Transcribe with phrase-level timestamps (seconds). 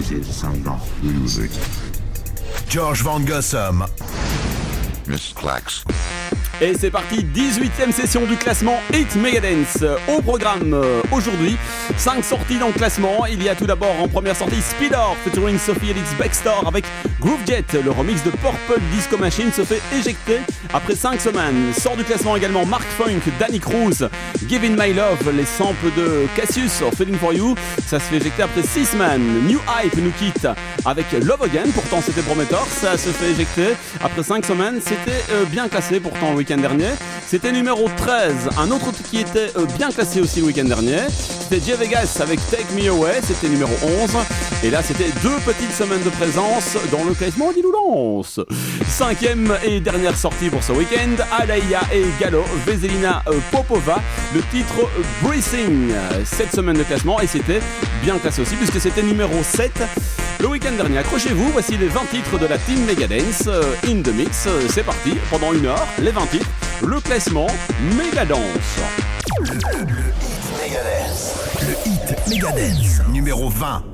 [0.00, 1.50] This is sound of music.
[2.68, 3.86] George Van Gossum.
[5.06, 5.84] Miss Clax.
[6.62, 9.82] Et c'est parti, 18ème session du classement Hit Megadance.
[10.08, 11.56] Au programme euh, aujourd'hui,
[11.96, 13.24] 5 sorties dans le classement.
[13.24, 16.84] Il y a tout d'abord en première sortie Speedor featuring Sophie Elix Backstar avec
[17.18, 17.64] Groove Jet.
[17.82, 20.40] Le remix de Purple Disco Machine se fait éjecter
[20.74, 21.72] après 5 semaines.
[21.72, 24.06] Sort du classement également Mark Funk, Danny Cruz,
[24.46, 27.54] Giving My Love, les samples de Cassius Feeling For You.
[27.86, 29.46] Ça se fait éjecter après 6 semaines.
[29.46, 30.46] New Hype nous quitte
[30.84, 31.70] avec Love Again.
[31.74, 32.66] Pourtant c'était prometteur.
[32.66, 33.68] Ça se fait éjecter
[34.04, 34.78] après 5 semaines.
[34.84, 36.90] C'était euh, bien classé pourtant le dernier.
[37.26, 38.50] C'était numéro 13.
[38.58, 40.98] Un autre qui était euh, bien classé aussi le week-end dernier.
[41.08, 43.20] C'était Jay Vegas avec Take Me Away.
[43.22, 43.70] C'était numéro
[44.02, 44.10] 11.
[44.64, 48.40] Et là, c'était deux petites semaines de présence dans le classement d'Iloulance.
[48.88, 51.22] Cinquième et dernière sortie pour ce week-end.
[51.38, 54.00] Alaya et Galo, Veselina euh, Popova.
[54.34, 55.92] Le titre euh, Breathing.
[56.24, 57.20] Cette semaine de classement.
[57.20, 57.60] Et c'était
[58.02, 59.72] bien classé aussi puisque c'était numéro 7.
[60.40, 63.46] Le week-end dernier, accrochez-vous, voici les 20 titres de la Team Megadance
[63.86, 64.48] in the mix.
[64.70, 66.39] C'est parti, pendant une heure, les 20 titres,
[66.82, 67.46] le classement
[67.96, 68.40] Megadance.
[70.58, 71.34] Megadance.
[71.62, 73.00] Le hit Megadance.
[73.12, 73.84] Numéro 20.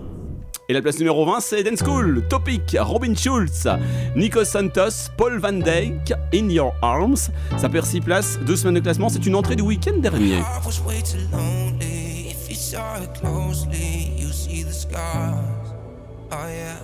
[0.69, 3.69] Et la place numéro 20, c'est Dance School, Topic, Robin Schulz,
[4.17, 7.31] Nico Santos, Paul Van Dyke, In Your Arms.
[7.57, 10.39] Ça perd 6 places, deux semaines de classement, c'est une entrée du week-end dernier.
[10.39, 12.31] I was way too lonely.
[12.31, 15.37] If you saw it closely, you see the scars.
[16.33, 16.81] Oh yeah.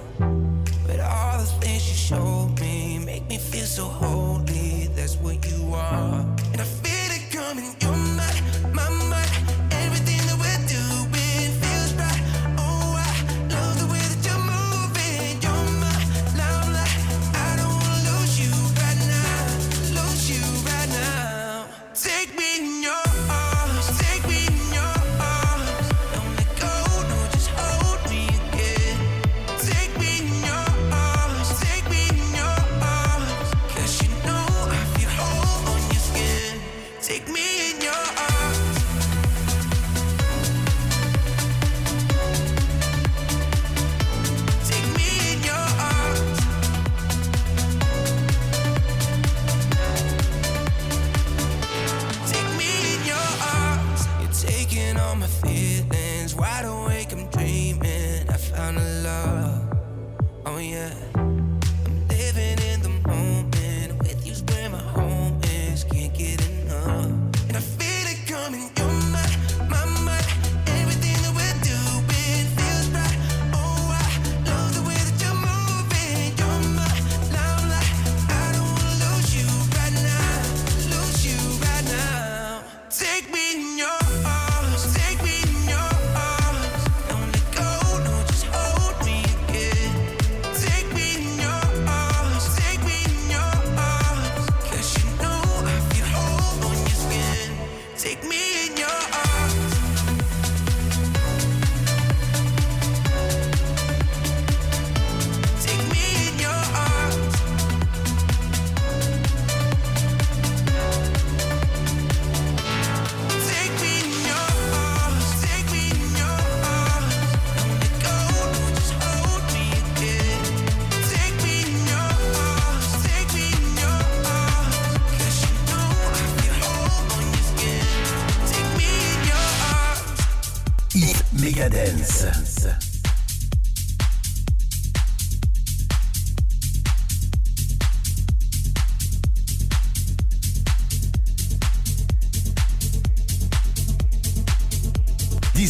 [0.87, 4.82] But all the things you showed me make me feel so holy.
[4.95, 6.21] That's what you are.
[6.53, 6.92] And I feel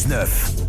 [0.07, 0.62] 19.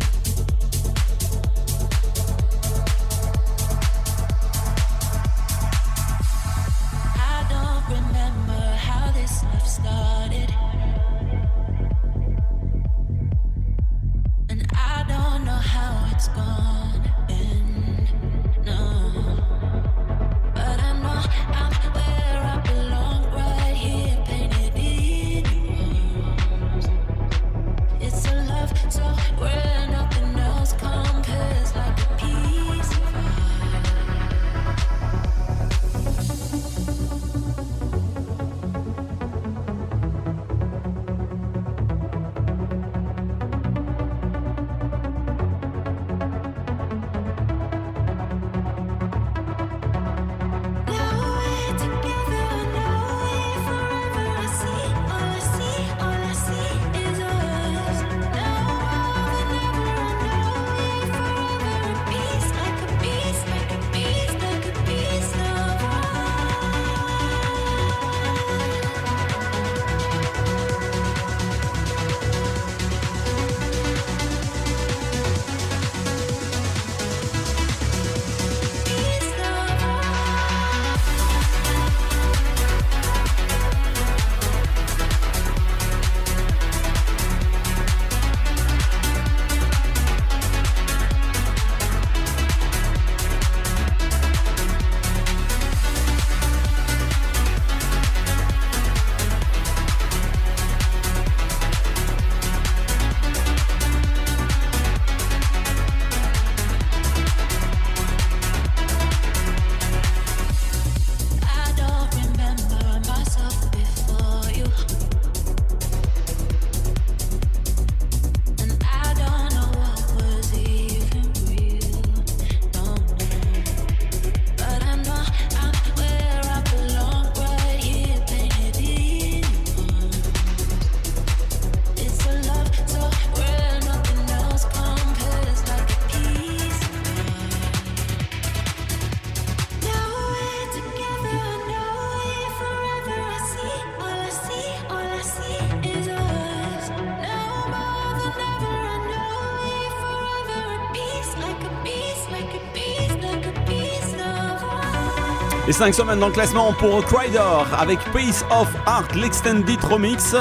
[155.75, 157.37] 5 semaines dans le classement pour Crider
[157.77, 160.33] avec Pace of Art, l'Extended Remix.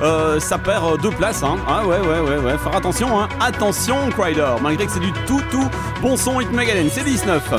[0.00, 1.42] Euh, ça perd deux places.
[1.42, 1.56] Hein.
[1.68, 2.56] Ah ouais, ouais, ouais, ouais.
[2.56, 3.28] Faire attention, hein.
[3.38, 4.48] Attention, Crider.
[4.62, 5.68] Malgré que c'est du tout, tout
[6.00, 6.90] bon son Hit Megadeth.
[6.90, 7.52] C'est 19.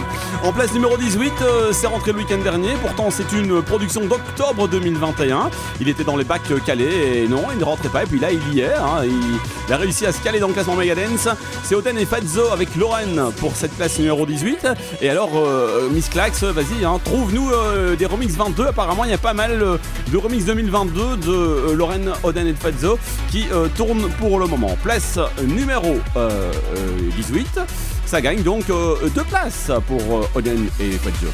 [0.43, 2.73] En place numéro 18, euh, c'est rentré le week-end dernier.
[2.81, 5.51] Pourtant, c'est une production d'octobre 2021.
[5.81, 8.03] Il était dans les bacs calés et non, il ne rentrait pas.
[8.03, 8.73] Et puis là, il y est.
[8.73, 9.03] Hein.
[9.03, 9.39] Il,
[9.71, 11.27] a réussi à se caler dans le classement Megadance.
[11.63, 14.67] C'est Oden et Fazzo avec Lorraine pour cette place numéro 18.
[15.01, 18.67] Et alors, euh, Miss Clax, vas-y, hein, trouve-nous euh, des remix 22.
[18.67, 19.77] Apparemment, il y a pas mal euh,
[20.11, 22.97] de remix 2022 de Lorraine, Oden et Fazzo
[23.31, 23.45] qui
[23.75, 24.75] tournent pour le moment.
[24.83, 27.59] Place numéro euh, euh, 18.
[28.05, 31.27] Ça gagne donc deux places pour Oden et Fazzo.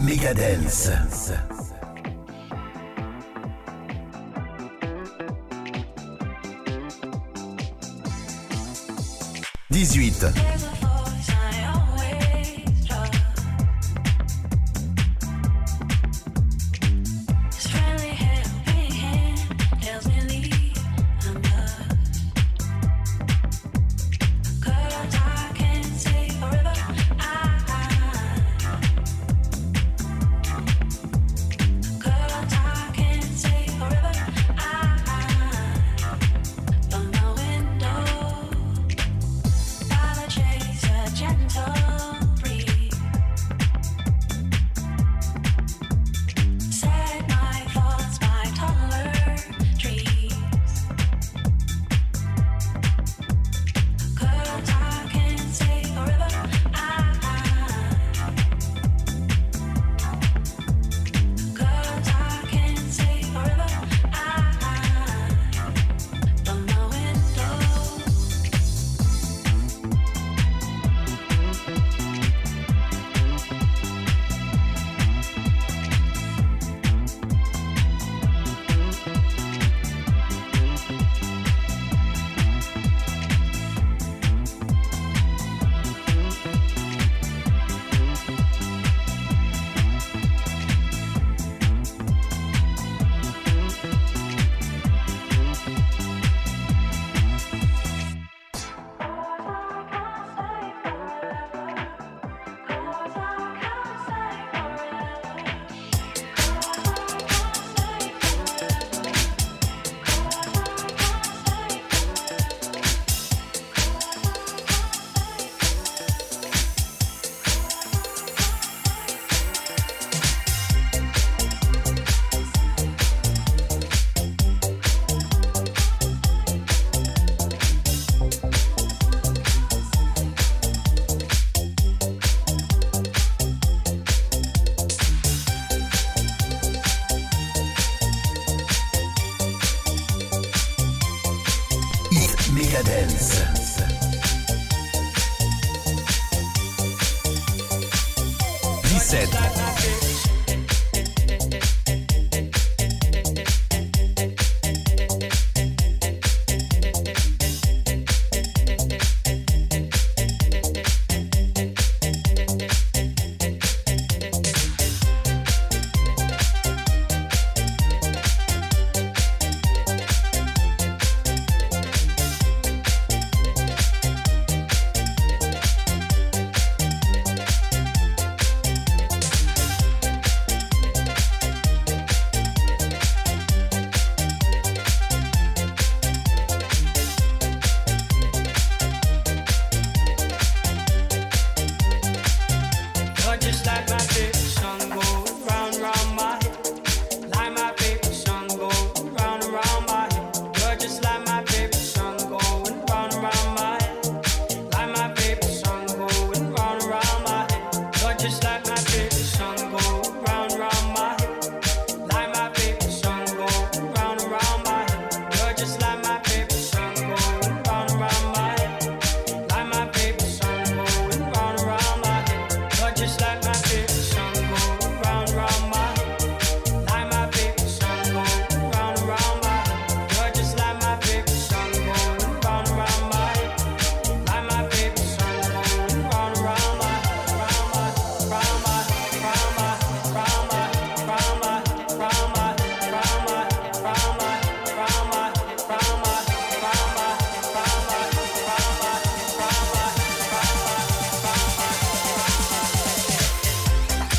[0.00, 0.90] Megadance.
[9.70, 10.77] 18.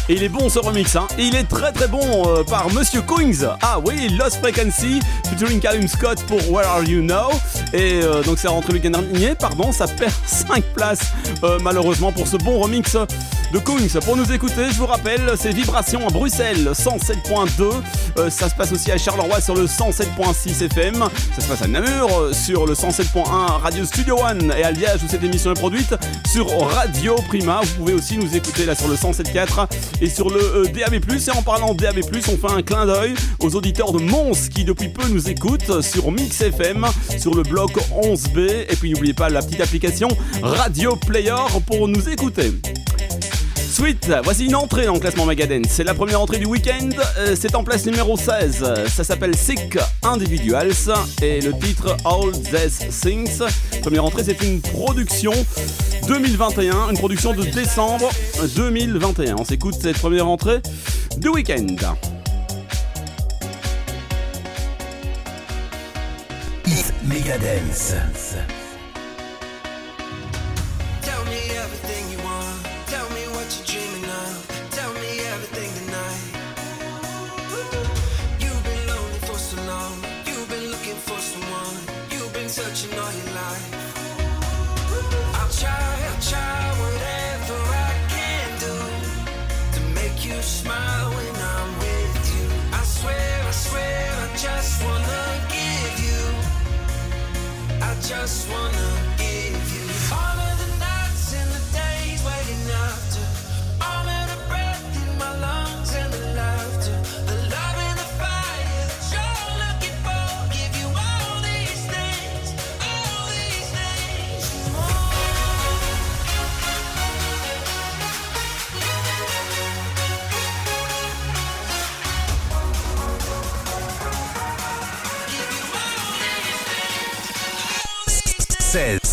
[0.09, 1.05] Et il est bon ce remix, hein.
[1.19, 3.45] Il est très très bon euh, par Monsieur Coings.
[3.61, 4.99] Ah oui, Lost Frequency,
[5.29, 7.29] featuring Callum Scott pour Where Are You Now.
[7.73, 11.11] Et euh, donc c'est rentré le week-end dernier, pardon, ça perd 5 places
[11.43, 12.97] euh, malheureusement pour ce bon remix
[13.53, 13.99] de Coings.
[14.03, 17.69] Pour nous écouter, je vous rappelle, c'est Vibration à Bruxelles, 107.2.
[18.17, 21.03] Euh, ça se passe aussi à Charleroi sur le 107.6 FM.
[21.35, 23.25] Ça se passe à Namur euh, sur le 107.1
[23.61, 25.95] Radio Studio One et à Liège où cette émission est produite
[26.31, 27.61] sur Radio Prima.
[27.63, 29.67] Vous pouvez aussi nous écouter là sur le 107.4
[30.01, 30.95] et sur le euh, DAB+.
[30.95, 34.89] Et en parlant DAB+, on fait un clin d'œil aux auditeurs de Mons qui depuis
[34.89, 36.85] peu nous écoutent sur Mix FM,
[37.17, 37.71] sur le bloc
[38.03, 38.65] 11B.
[38.69, 40.09] Et puis n'oubliez pas la petite application
[40.41, 41.35] Radio Player
[41.67, 42.53] pour nous écouter.
[43.71, 45.67] Sweet, voici une entrée dans le classement Megadeth.
[45.69, 46.89] C'est la première entrée du week-end.
[47.19, 48.87] euh, C'est en place numéro 16.
[48.87, 50.73] Ça s'appelle Sick Individuals
[51.21, 53.39] et le titre All These Things.
[53.81, 55.33] Première entrée, c'est une production
[56.07, 58.09] 2021, une production de décembre
[58.55, 59.35] 2021.
[59.37, 60.61] On s'écoute cette première entrée
[61.17, 61.67] du week-end.
[67.03, 67.95] Megadance.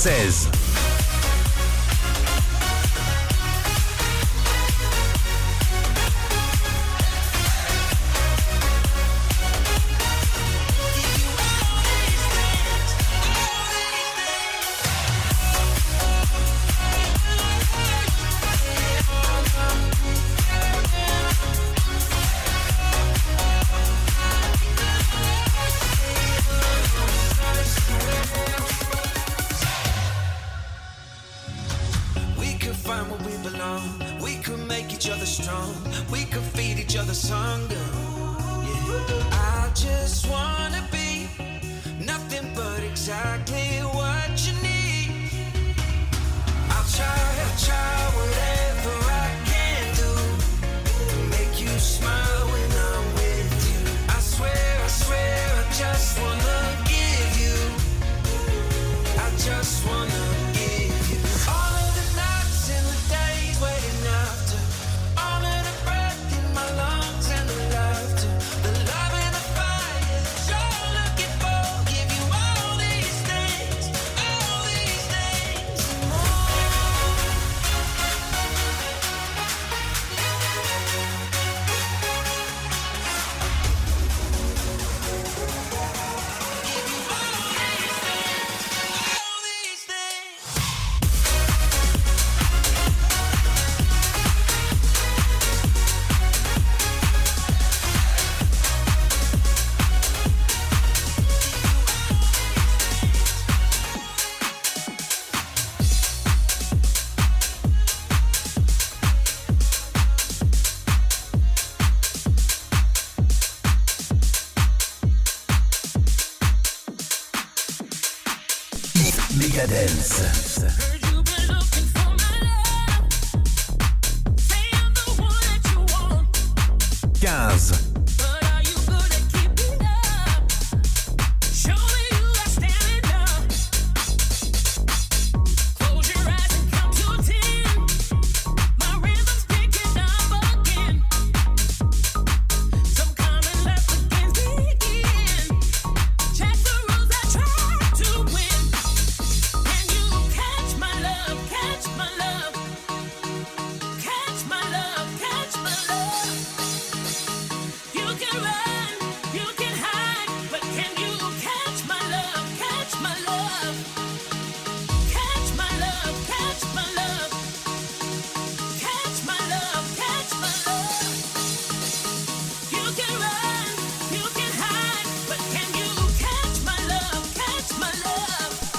[0.07, 0.66] 16.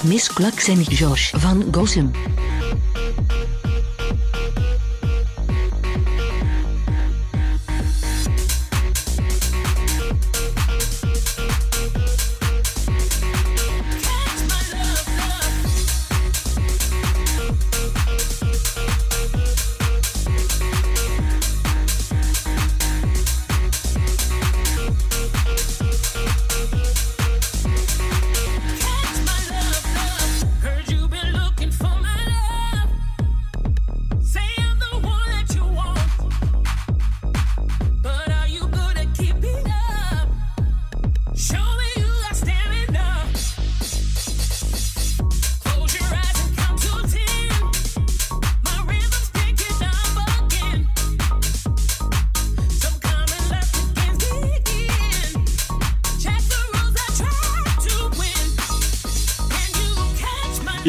[0.08, 2.12] Miss Clux en Josh van Gossem.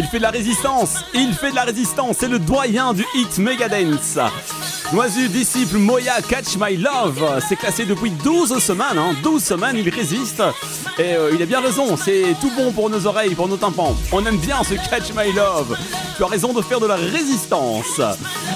[0.08, 4.18] Fait de la résistance, il fait de la résistance, c'est le doyen du hit Megadance.
[4.92, 9.88] Noisu, disciple, Moya, Catch My Love, c'est classé depuis 12 semaines, hein, 12 semaines, il
[9.90, 10.42] résiste,
[10.98, 13.94] et euh, il a bien raison, c'est tout bon pour nos oreilles, pour nos tympans.
[14.12, 15.76] On aime bien ce Catch My Love,
[16.16, 18.00] tu as raison de faire de la résistance.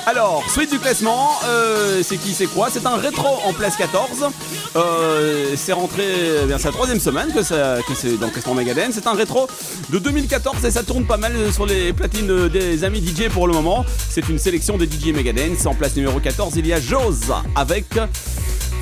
[0.06, 2.68] Alors, suite du classement, euh, c'est qui, c'est quoi?
[2.70, 4.30] C'est un rétro en place 14,
[4.74, 6.04] euh, c'est rentré,
[6.42, 9.06] eh bien c'est la troisième semaine que, ça, que c'est dans le classement Megadance, c'est
[9.06, 9.46] un rétro
[9.90, 13.52] de 2014 et ça tourne pas mal sur les platines des amis DJ pour le
[13.52, 13.84] moment.
[14.08, 15.66] C'est une sélection des DJ Megadance.
[15.66, 17.86] En place numéro 14, il y a Jose avec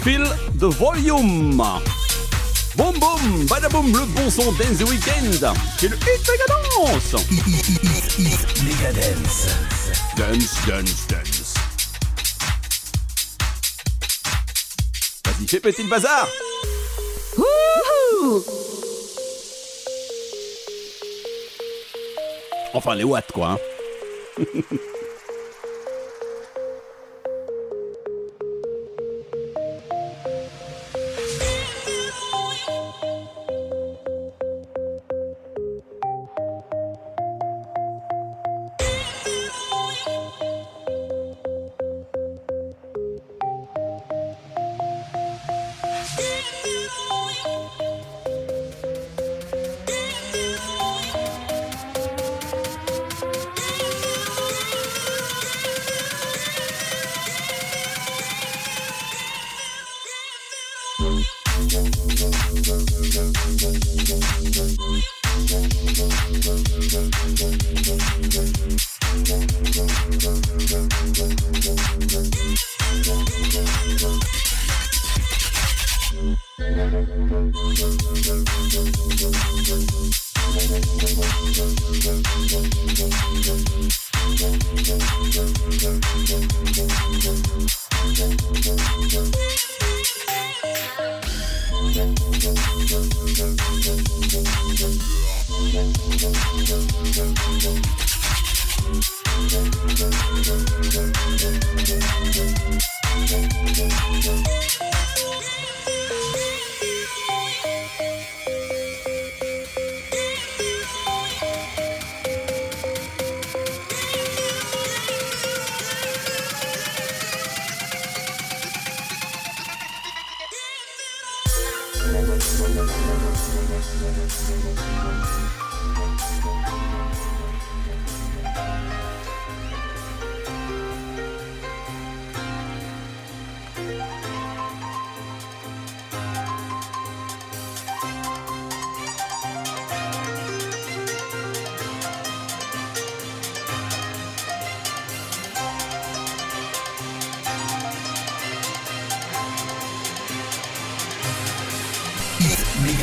[0.02, 0.24] Feel
[0.58, 1.62] the Volume.
[2.76, 5.52] Boum boum, badaboum, le bon son Dance the Weekend.
[5.78, 7.26] C'est le hit Megadance.
[8.62, 9.46] Megadance.
[10.16, 11.39] Dance, dance, dance.
[15.40, 16.28] Vas-y, fais péter le bazar.
[22.74, 23.58] Enfin, les watts, quoi.
[24.38, 24.44] hein.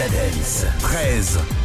[0.10, 0.66] Megadance.
[0.80, 1.57] 13.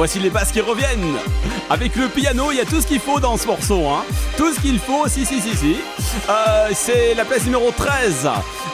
[0.00, 1.18] Voici les basses qui reviennent.
[1.68, 3.86] Avec le piano, il y a tout ce qu'il faut dans ce morceau.
[3.86, 4.02] Hein.
[4.38, 5.76] Tout ce qu'il faut, si, si, si, si.
[6.26, 8.26] Euh, c'est la place numéro 13.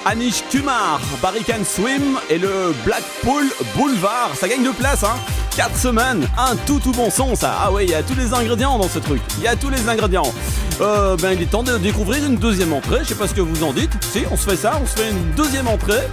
[0.05, 4.37] Anish Kumar, Barry Can Swim et le Blackpool Boulevard.
[4.37, 5.17] Ça gagne de place, hein.
[5.57, 7.57] 4 semaines, un tout tout bon son ça.
[7.61, 9.21] Ah ouais, il y a tous les ingrédients dans ce truc.
[9.39, 10.33] Il y a tous les ingrédients.
[10.81, 12.99] Euh, ben il est temps de découvrir une deuxième entrée.
[13.03, 13.91] Je sais pas ce que vous en dites.
[14.12, 16.07] Si, on se fait ça, on se fait une deuxième entrée.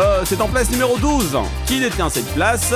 [0.00, 1.38] Euh, c'est en place numéro 12.
[1.66, 2.72] Qui détient cette place?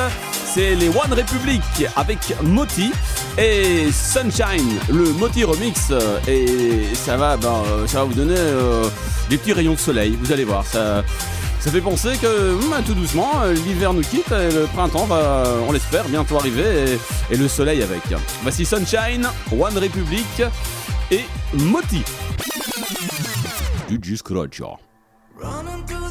[0.52, 1.62] C'est les One Republic
[1.94, 2.90] avec Moti
[3.38, 5.92] et Sunshine, le Moti remix.
[6.26, 8.88] Et ça va, ben, euh, ça va vous donner euh,
[9.28, 10.18] des petits rayons de soleil.
[10.20, 11.04] Vous allez voir, ça.
[11.60, 15.44] Ça fait penser que hum, tout doucement, euh, l'hiver nous quitte et le printemps va,
[15.68, 16.98] on l'espère, bientôt arriver
[17.30, 18.02] et, le soleil avec.
[18.42, 20.42] Voici Sunshine, One Republic
[21.12, 22.02] et Moti.
[23.88, 24.60] DJ Scratch.
[25.36, 26.10] Running through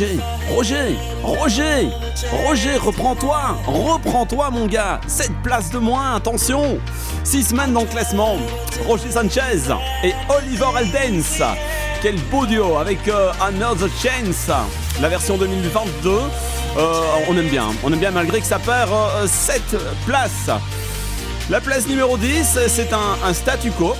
[0.00, 1.90] Roger, Roger,
[2.32, 6.78] Roger, reprends-toi, reprends-toi mon gars, 7 places de moins, attention
[7.24, 8.36] 6 semaines dans le classement,
[8.86, 9.70] Roger Sanchez
[10.02, 11.44] et Oliver Eldens.
[12.00, 14.50] Quel beau duo avec euh, Another Chance,
[15.02, 16.08] la version 2022.
[16.78, 18.90] Euh, on aime bien, on aime bien malgré que ça perd
[19.26, 19.62] 7
[20.06, 20.48] places.
[21.50, 23.94] La place numéro 10, c'est un statu quo.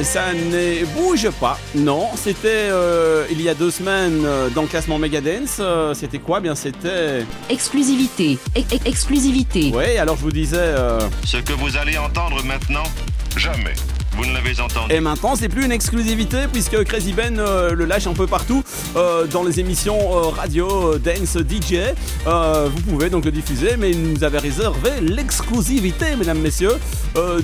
[0.00, 1.58] Ça ne bouge pas.
[1.74, 5.58] Non, c'était euh, il y a deux semaines euh, dans le classement Megadance.
[5.60, 6.40] Euh, c'était quoi?
[6.40, 7.24] Bien, c'était.
[7.50, 8.38] Exclusivité.
[8.56, 9.70] E- exclusivité.
[9.74, 10.56] Oui, alors je vous disais.
[10.58, 12.82] euh, Ce que vous allez entendre maintenant,
[13.36, 13.74] jamais
[14.14, 14.92] vous ne l'avez entendu.
[14.92, 18.62] Et maintenant, c'est plus une exclusivité puisque Crazy Ben euh, le lâche un peu partout
[18.96, 21.76] euh, dans les émissions euh, radio, dance, DJ.
[22.26, 26.78] Vous pouvez donc le diffuser, mais il nous avait réservé l'exclusivité, mesdames, messieurs,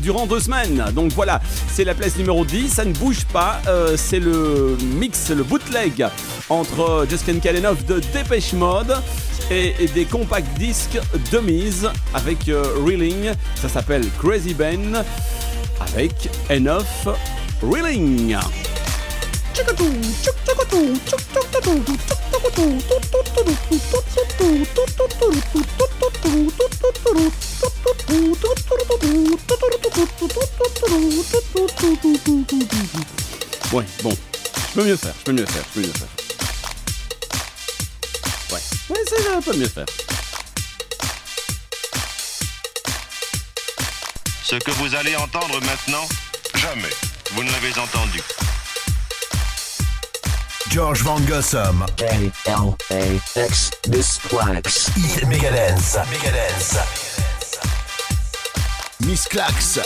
[0.00, 0.85] durant deux semaines.
[0.94, 1.40] Donc voilà,
[1.72, 3.61] c'est la place numéro 10, ça ne bouge pas.
[3.96, 6.07] c'est le mix, le bootleg
[6.48, 8.96] entre Just Can't Get Enough de Dépêche Mode
[9.50, 10.98] et, et des compact disques
[11.33, 12.50] de mise avec
[12.87, 13.33] Reeling.
[13.57, 15.04] Ça s'appelle Crazy Ben
[15.80, 17.14] avec Enough
[17.62, 18.36] Reeling.
[33.72, 34.10] Ouais, bon.
[34.10, 36.08] Je peux mieux faire, je peux mieux faire, je peux mieux faire.
[38.52, 38.60] Ouais,
[38.90, 39.86] ouais, c'est un peu mieux faire.
[44.50, 46.08] Ce que vous allez entendre maintenant,
[46.54, 46.88] jamais
[47.32, 48.22] vous ne l'avez entendu.
[50.70, 51.84] George Van Gossum.
[51.98, 54.90] K-L-A-X Displax.
[55.26, 55.98] Megadance.
[56.11, 56.78] Megadance.
[59.00, 59.80] Miss Clax.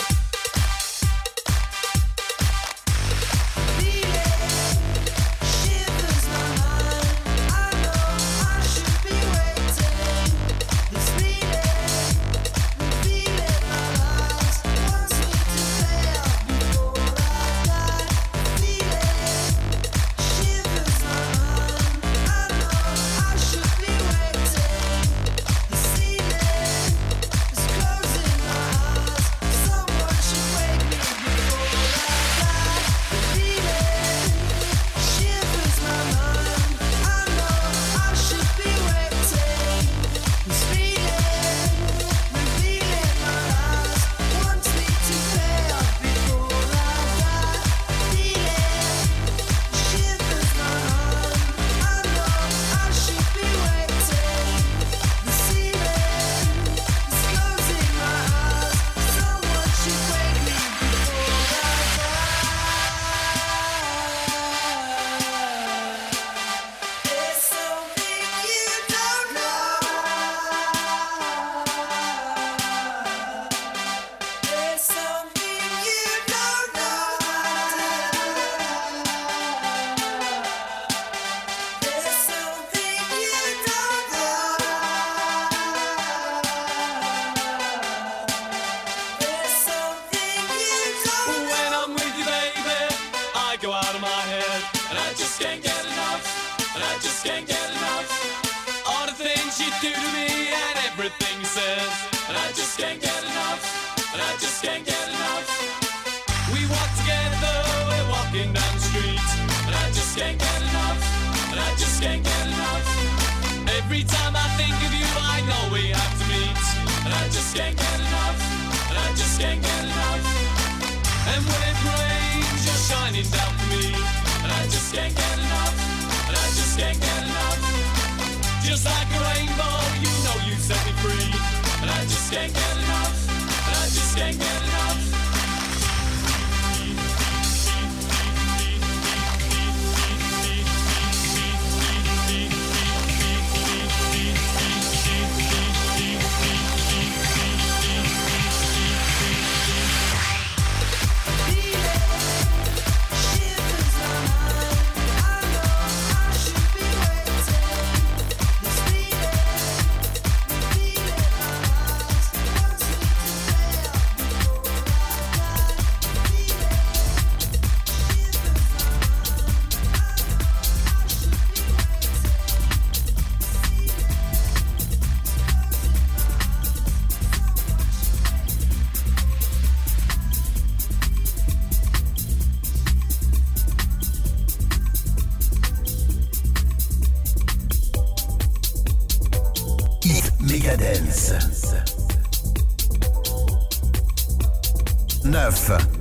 [195.51, 195.92] 9.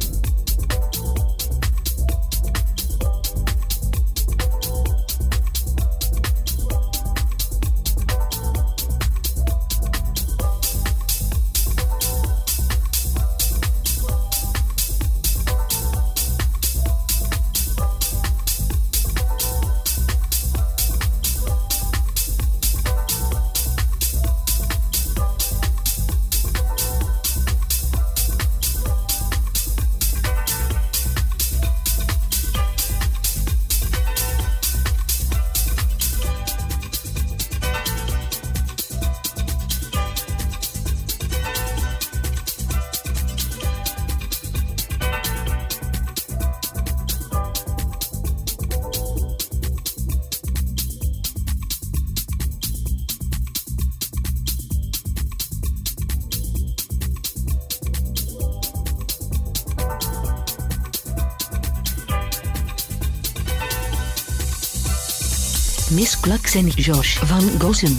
[66.54, 67.96] En Josh van Gossen.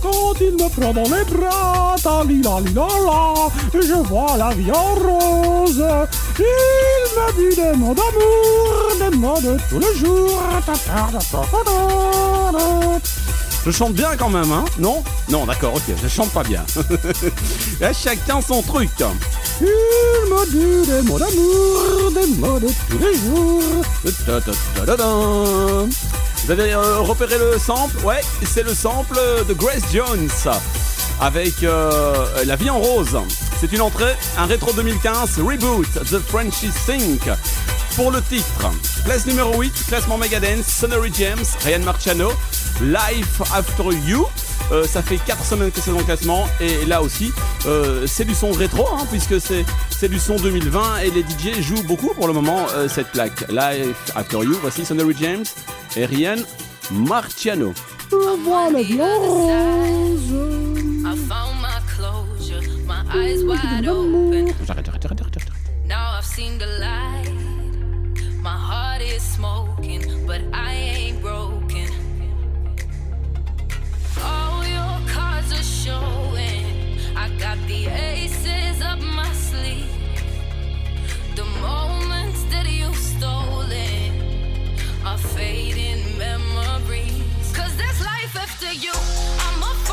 [0.00, 2.88] Quand il me prend dans les bras, ta li la li la
[3.74, 5.84] je vois la vie en rose.
[6.38, 6.44] Il
[7.16, 10.40] me dit des mots d'amour, des mots de tous les jours.
[10.64, 13.00] Ta, ta, ta, ta, ta, ta.
[13.66, 14.64] Je chante bien quand même, hein?
[14.78, 15.02] Non?
[15.28, 16.64] Non, d'accord, ok, je chante pas bien.
[17.82, 18.90] À chacun son truc.
[19.60, 23.84] Des mots d'amour, des mots de tous les jours.
[26.44, 27.96] Vous avez euh, repéré le sample?
[28.04, 30.28] Ouais, c'est le sample de Grace Jones
[31.20, 33.18] avec euh, La vie en rose.
[33.60, 37.28] C'est une entrée, un rétro 2015 reboot The Frenchy Sync.
[37.96, 38.70] Pour le titre,
[39.04, 42.30] place numéro 8, classement Megadance, Sonnery James, Ryan Marciano,
[42.80, 44.24] Life After You.
[44.70, 47.32] Euh, ça fait 4 semaines que c'est dans le classement et là aussi
[47.66, 51.58] euh, c'est du son rétro hein, puisque c'est c'est du son 2020 et les DJ
[51.62, 53.48] jouent beaucoup pour le moment euh, cette plaque.
[53.48, 55.44] Life After You, voici Sonnery James
[55.96, 56.36] et Ryan
[56.90, 57.72] Marciano.
[58.10, 58.98] Voilà I
[61.26, 64.52] found my closure, my eyes wide open.
[64.66, 65.52] J'arrête, j'arrête, j'arrête, j'arrête, j'arrête.
[65.86, 67.32] Now I've seen the light.
[68.42, 70.97] My heart is smoking, but I ain't
[77.16, 79.90] I got the aces up my sleeve.
[81.36, 84.12] The moments that you've stolen
[85.04, 87.52] are fading memories.
[87.56, 88.92] Cause there's life after you.
[88.92, 89.87] I'ma find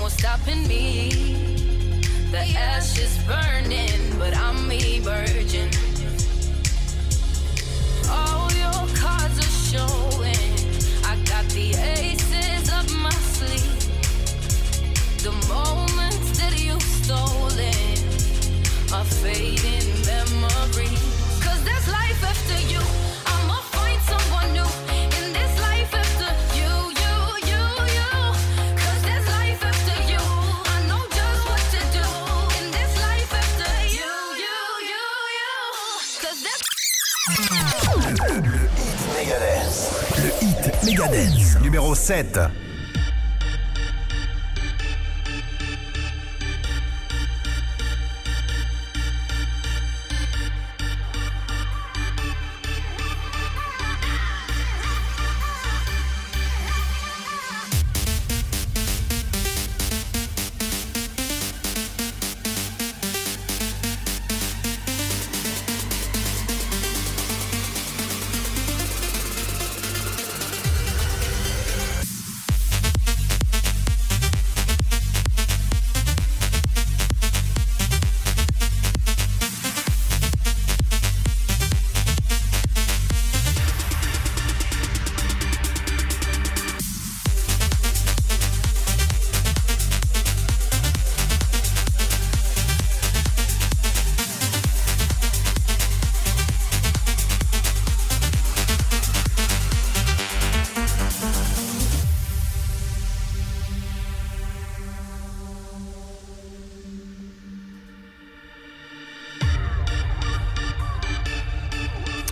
[0.00, 1.10] more stopping me.
[2.30, 5.70] The ash is burning, but I'm emerging.
[8.08, 10.52] All your cards are showing.
[11.04, 13.76] I got the aces up my sleeve.
[15.22, 17.98] The moments that you've stolen
[18.96, 21.04] are fading memories.
[21.44, 22.99] Cause there's life after you.
[41.62, 42.69] Numéro 7.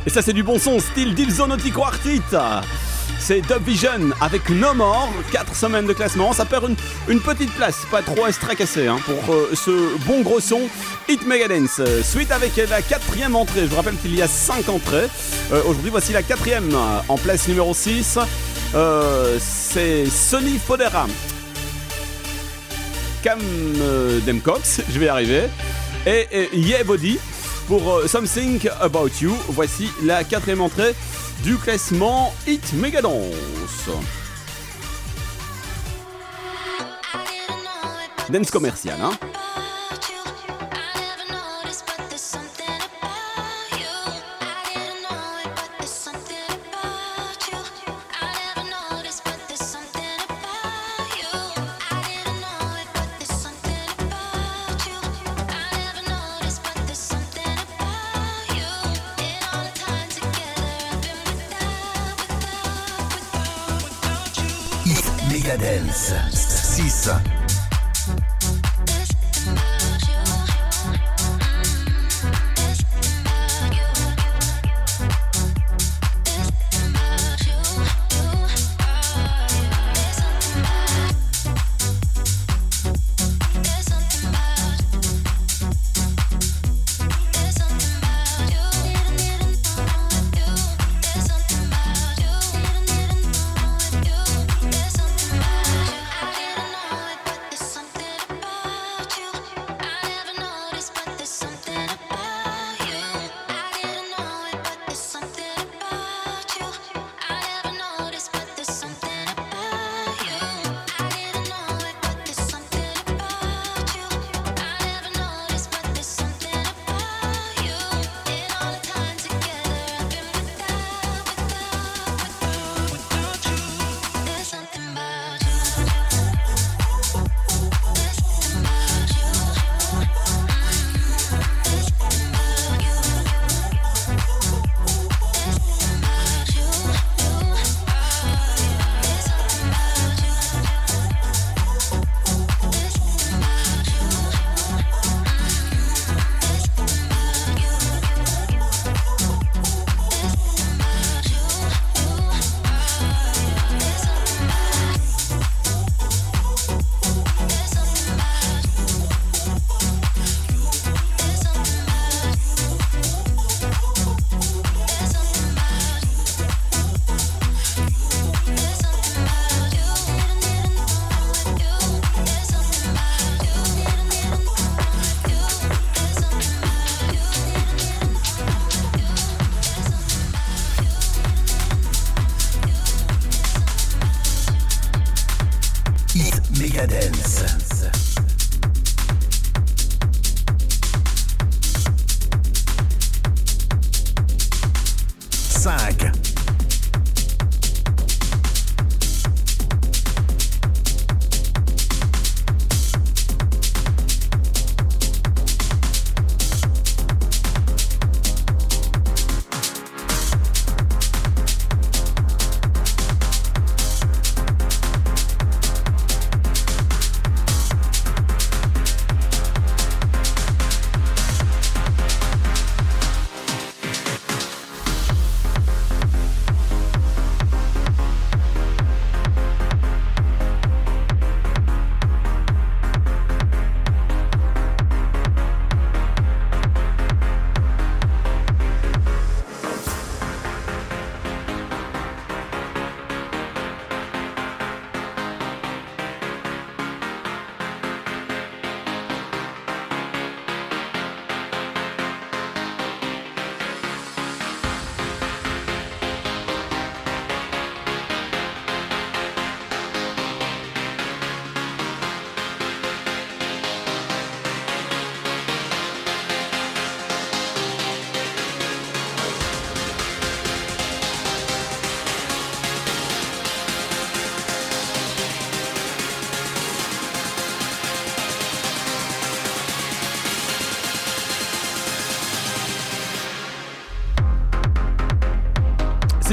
[0.09, 2.23] Et ça c'est du bon son, style Dipzonotic Quartet.
[3.21, 6.75] C'est Dub Vision avec No More, 4 semaines de classement, ça perd
[7.09, 10.63] une, petite place, pas trop à se tracasser hein, pour euh, ce bon gros son
[11.11, 11.83] Hit Megadance.
[12.05, 15.09] Suite avec la quatrième entrée, je vous rappelle qu'il y a 5 entrées.
[15.53, 18.19] Euh, Aujourd'hui voici la quatrième euh, en place numéro 6.
[18.75, 21.07] Euh, c'est Sonny Fodera.
[23.23, 23.41] Cam
[24.27, 25.43] Demcox, je vais y arriver.
[26.07, 27.19] Et, et Yeah Body
[27.69, 29.37] pour euh, Something About You.
[29.51, 30.95] Voici la quatrième entrée
[31.45, 33.91] du classement Hit Megadance.
[38.31, 39.11] Dance commercial, hein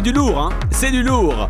[0.05, 1.49] du lourd, hein C'est du lourd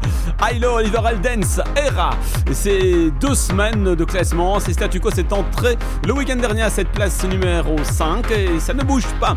[0.50, 2.12] Hilo, Oliver Aldens, Era
[2.54, 4.62] C'est deux semaines de classement.
[4.62, 8.74] C'est statu quo, c'est entré le week-end dernier à cette place numéro 5 et ça
[8.74, 9.36] ne bouge pas.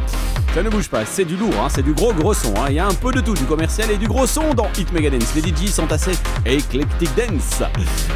[0.55, 1.05] Ça ne bouge pas.
[1.05, 2.55] C'est du lourd, hein, c'est du gros gros son.
[2.59, 2.66] hein.
[2.69, 4.93] Il y a un peu de tout, du commercial et du gros son dans Hit
[4.93, 5.35] Megadance.
[5.35, 6.12] Les DJ sont assez
[6.47, 7.62] Eclectic Dance.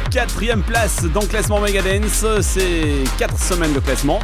[0.09, 2.25] Quatrième place dans le classement Megadance.
[2.41, 4.19] C'est 4 semaines de classement.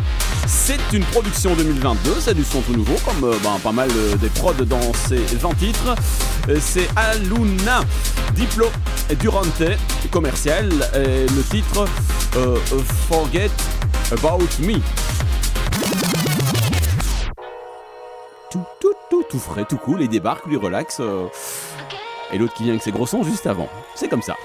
[0.47, 4.15] C'est une production 2022, c'est du son tout nouveau, comme euh, ben, pas mal euh,
[4.15, 5.95] des prods dans ces 20 titres.
[6.49, 7.81] Euh, C'est Aluna
[8.33, 8.67] Diplo
[9.19, 9.63] Durante
[10.11, 10.69] commercial.
[10.95, 11.85] Et le titre
[12.35, 13.51] euh, euh, Forget
[14.11, 14.79] About Me.
[18.51, 20.97] Tout, tout, tout, tout frais, tout cool, il débarque, lui relaxe.
[20.99, 21.27] euh,
[22.31, 23.69] et l'autre qui vient avec ses gros sons juste avant.
[23.95, 24.35] C'est comme ça.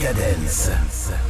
[0.00, 1.29] Decadence.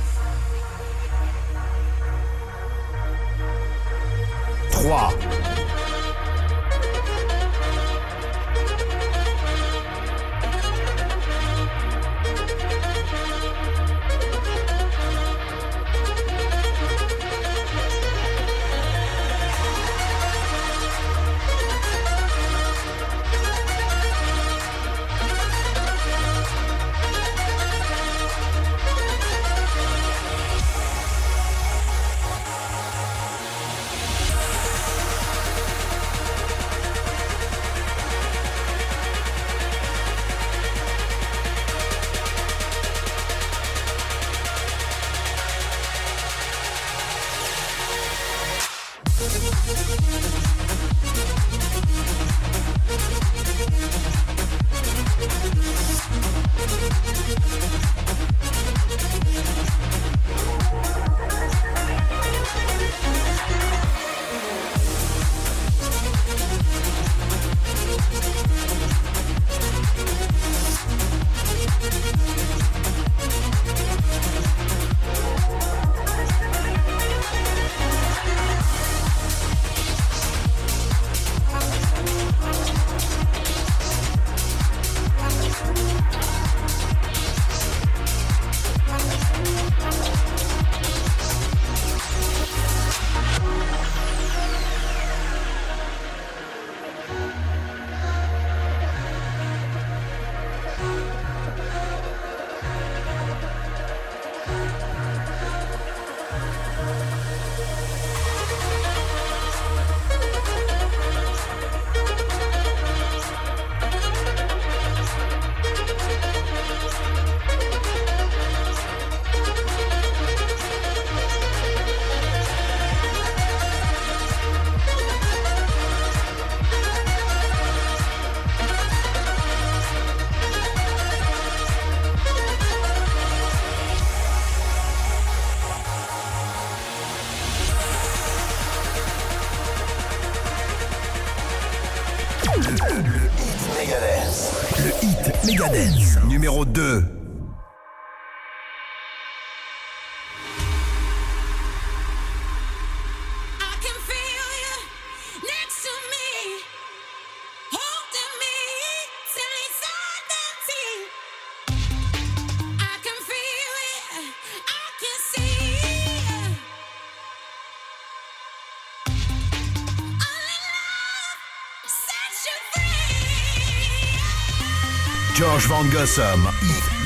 [175.60, 176.48] Serge Van Gossum.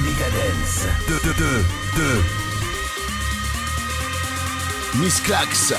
[0.05, 2.25] Yves 2 2
[5.01, 5.73] Miss Clax.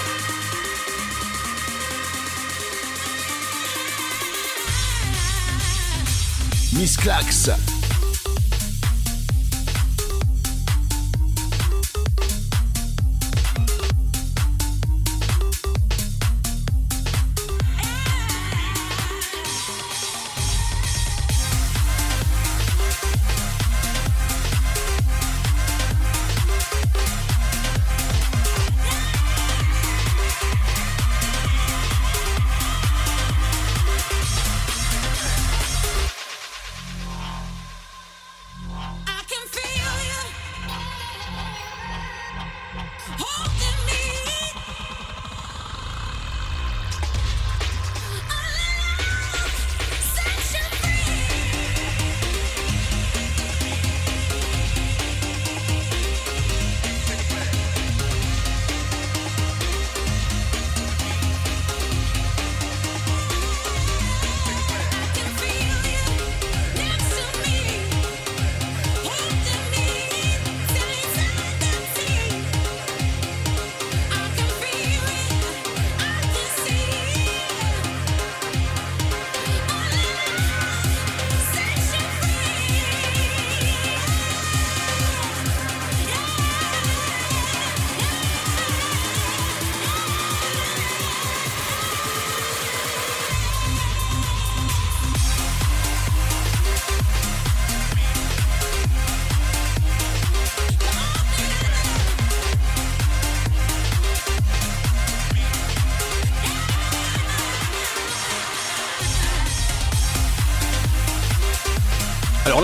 [6.73, 7.74] Miss Clax.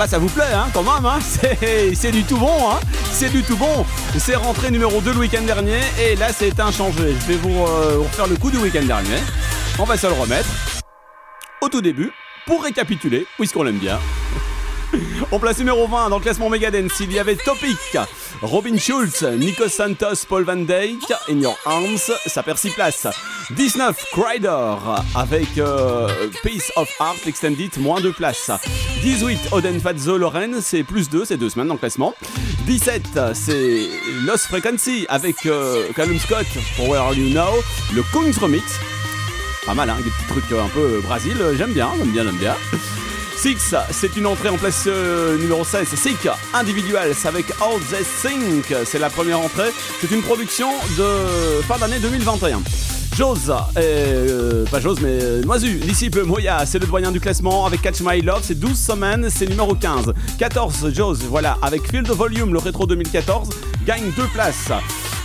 [0.01, 1.19] Là, ça vous plaît, hein, quand même, hein
[1.93, 2.79] c'est, du tout bon, hein
[3.11, 3.85] C'est du tout bon.
[4.17, 7.13] C'est rentré numéro 2 le week-end dernier, et là, c'est inchangé.
[7.21, 9.19] Je vais vous, euh, vous refaire le coup du week-end dernier.
[9.77, 10.49] On va se le remettre.
[11.61, 12.11] Au tout début,
[12.47, 13.99] pour récapituler, puisqu'on l'aime bien.
[15.31, 17.77] En place numéro 20 dans le classement Megadance, il y avait Topic,
[18.41, 23.05] Robin Schulz, Nico Santos, Paul Van Dyke, Your Arms, ça perd 6 places.
[23.55, 24.75] 19, Crider,
[25.15, 26.07] avec euh,
[26.43, 28.51] Piece of Art Extended, moins 2 places.
[29.03, 32.13] 18, Oden Fazzo Loren, c'est plus 2, c'est 2 semaines dans le classement.
[32.65, 33.89] 17, c'est
[34.25, 36.45] Lost Frequency, avec euh, Callum Scott
[36.75, 37.61] pour Where Are You Now,
[37.93, 38.63] le Kungs Remix.
[39.65, 42.23] Pas mal, hein, des petits trucs euh, un peu euh, Brésil, j'aime bien, j'aime bien,
[42.23, 42.55] j'aime bien.
[43.35, 45.87] Six, c'est une entrée en place numéro 16.
[45.95, 49.71] Sick, Individuals avec All They Think, c'est la première entrée.
[49.99, 52.61] C'est une production de fin d'année 2021.
[53.15, 57.81] Jose, euh, pas Jose mais euh, Noisu, disciple Moya, c'est le doyen du classement avec
[57.81, 60.13] Catch My Love, c'est 12 semaines, c'est numéro 15.
[60.37, 63.49] 14, Jose, voilà, avec Field Volume, le rétro 2014,
[63.85, 64.71] gagne 2 places.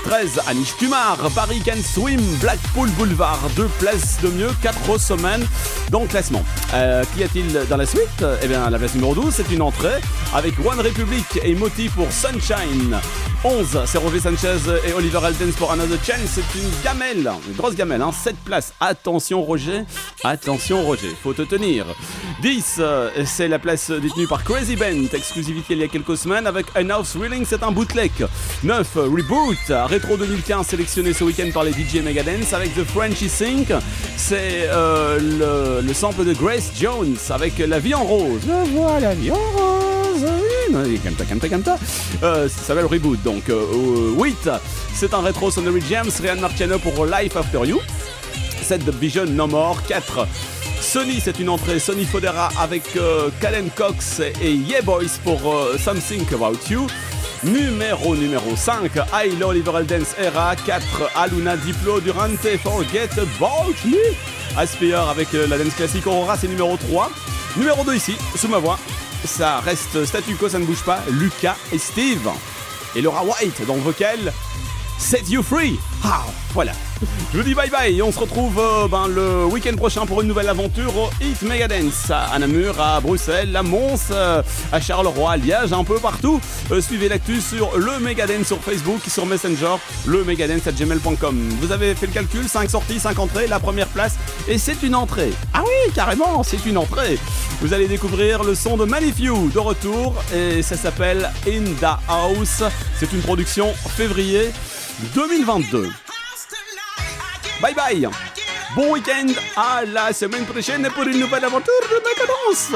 [0.06, 5.44] 13, Anish Kumar, Paris Can Swim, Blackpool Boulevard, 2 places de mieux, 4 semaines
[5.90, 6.44] dans le classement.
[6.74, 8.24] Euh, Qu'y a-t-il dans la suite?
[8.42, 10.00] Eh bien, la place numéro 12, c'est une entrée
[10.32, 12.96] avec One Republic et Moti pour Sunshine.
[13.44, 16.30] 11, c'est Roger Sanchez et Oliver Eldens pour Another Chance.
[16.34, 18.72] C'est une gamelle, une grosse gamelle, hein, 7 places.
[18.80, 19.82] Attention Roger,
[20.24, 21.84] attention Roger, faut te tenir.
[22.42, 26.46] 10, euh, c'est la place détenue par Crazy Bent, exclusivité il y a quelques semaines
[26.46, 28.10] avec House Wheeling, c'est un bootleg.
[28.64, 33.68] 9, Reboot, rétro 2015 sélectionné ce week-end par les DJ Megadance avec The Frenchy Sync.
[34.14, 38.42] C'est euh, le, le sample de Grace Jones avec La vie en rose.
[38.46, 40.26] Je vois la vie en rose.
[41.02, 41.78] Calme-toi, calme-toi, calme-toi.
[42.22, 43.22] Euh, ça s'appelle Reboot.
[43.22, 44.50] Donc, euh, 8,
[44.92, 47.80] c'est un rétro Sonnery James, Ryan Marciano pour Life After You.
[48.60, 49.82] 7 de Vision No More.
[49.88, 50.28] 4.
[50.86, 51.80] Sony, c'est une entrée.
[51.80, 53.28] Sony Fodera avec euh,
[53.74, 56.86] Cox et Yeah Boys pour euh, Something About You.
[57.42, 60.54] Numéro numéro 5, Ailo Oliver Eldens Era.
[60.54, 63.96] 4, Aluna Diplo Durante Forget About Me.
[64.56, 67.10] Aspire avec euh, la dance classique Aurora, c'est numéro 3.
[67.56, 68.78] Numéro 2 ici, sous ma voix.
[69.24, 71.00] Ça reste statu quo, ça ne bouge pas.
[71.10, 72.30] Lucas et Steve.
[72.94, 74.32] Et Laura White dans le vocal.
[74.98, 75.80] Set You Free.
[76.04, 76.24] Ah,
[76.56, 76.72] voilà.
[77.34, 80.22] Je vous dis bye bye et on se retrouve euh, ben, le week-end prochain pour
[80.22, 84.42] une nouvelle aventure au Hit Megadance à Namur, à Bruxelles, à Mons, euh,
[84.72, 86.40] à Charleroi, à Liège, un peu partout.
[86.72, 89.76] Euh, suivez l'actu sur le Megadance sur Facebook, sur Messenger,
[90.06, 91.48] le Megadance à gmail.com.
[91.60, 94.14] Vous avez fait le calcul, 5 sorties, 5 entrées, la première place
[94.48, 95.34] et c'est une entrée.
[95.52, 97.18] Ah oui, carrément, c'est une entrée.
[97.60, 102.62] Vous allez découvrir le son de Manifew de retour et ça s'appelle In the House.
[102.98, 104.52] C'est une production février
[105.14, 105.90] 2022.
[107.60, 108.08] Bye bye
[108.74, 109.26] Bon week-end
[109.56, 112.72] à la semaine prochaine pour une nouvelle aventure de Megadance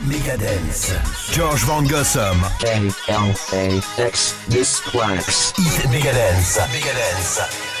[0.00, 0.90] Megadance.
[1.32, 2.42] George Van Gossum.
[2.64, 5.52] A-L-A-X Displax.
[5.56, 6.58] Hit Megadance.
[6.72, 7.71] Megadance.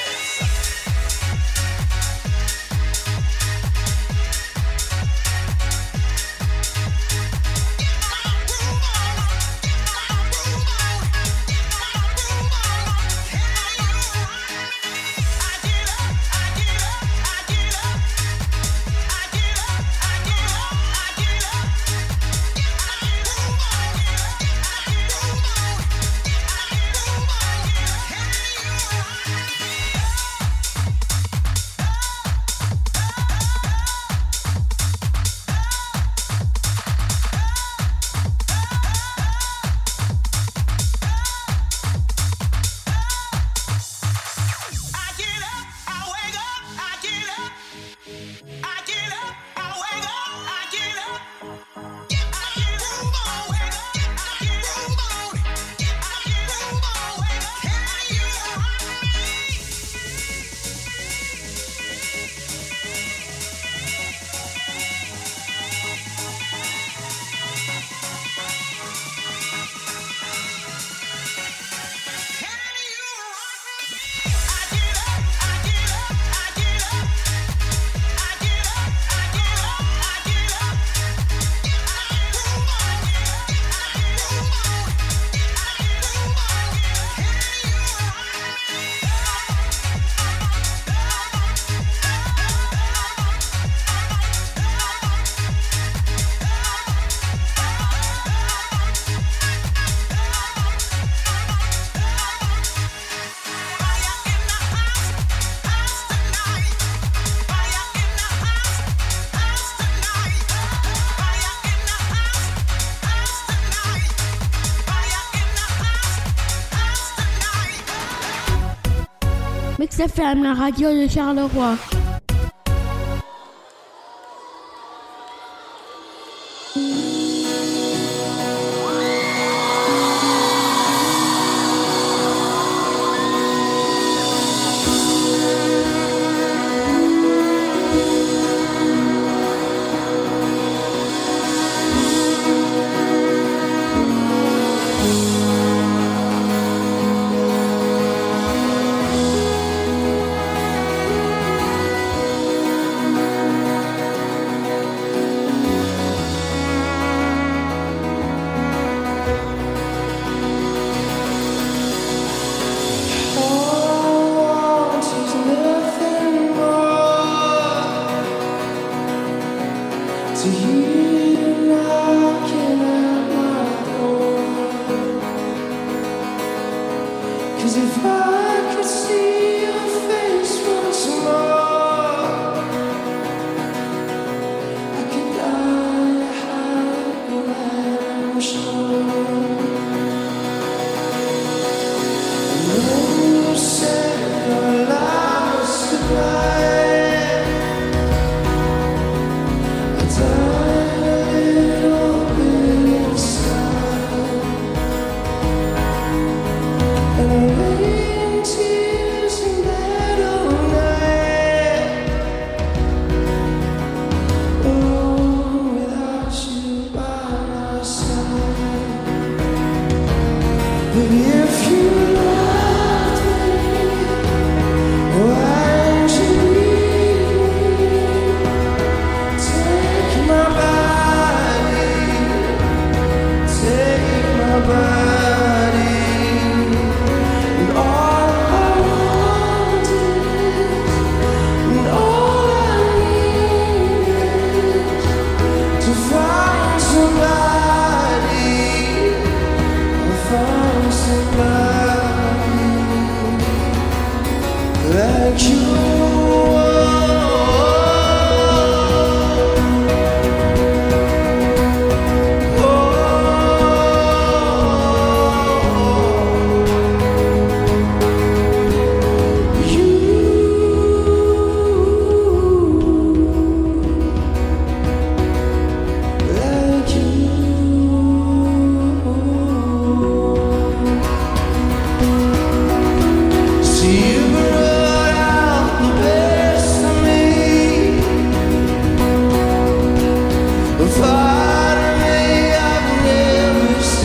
[120.40, 121.91] La radio de Charleroi.